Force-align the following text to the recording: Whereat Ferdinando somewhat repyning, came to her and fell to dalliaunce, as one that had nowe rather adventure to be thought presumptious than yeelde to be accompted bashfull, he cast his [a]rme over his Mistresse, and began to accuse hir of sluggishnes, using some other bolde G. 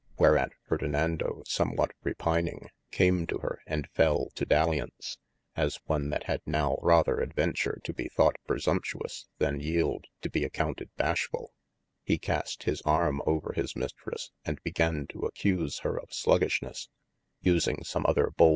Whereat 0.17 0.53
Ferdinando 0.67 1.43
somewhat 1.45 1.91
repyning, 2.03 2.69
came 2.89 3.27
to 3.27 3.37
her 3.37 3.61
and 3.67 3.87
fell 3.93 4.31
to 4.33 4.47
dalliaunce, 4.47 5.17
as 5.55 5.77
one 5.85 6.09
that 6.09 6.23
had 6.23 6.41
nowe 6.47 6.79
rather 6.81 7.19
adventure 7.21 7.79
to 7.83 7.93
be 7.93 8.09
thought 8.09 8.35
presumptious 8.47 9.27
than 9.37 9.59
yeelde 9.59 10.05
to 10.21 10.29
be 10.31 10.43
accompted 10.43 10.89
bashfull, 10.97 11.49
he 12.03 12.17
cast 12.17 12.63
his 12.63 12.81
[a]rme 12.83 13.19
over 13.27 13.53
his 13.53 13.75
Mistresse, 13.75 14.31
and 14.43 14.59
began 14.63 15.05
to 15.09 15.27
accuse 15.27 15.81
hir 15.81 15.97
of 15.99 16.11
sluggishnes, 16.11 16.89
using 17.41 17.83
some 17.83 18.03
other 18.07 18.31
bolde 18.35 18.49
G. 18.49 18.49